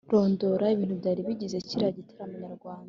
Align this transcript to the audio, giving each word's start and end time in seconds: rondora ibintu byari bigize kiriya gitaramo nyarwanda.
rondora 0.11 0.65
ibintu 0.75 0.95
byari 1.01 1.19
bigize 1.27 1.57
kiriya 1.67 1.91
gitaramo 1.97 2.35
nyarwanda. 2.43 2.79